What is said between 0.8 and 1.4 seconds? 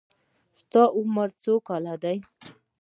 عمر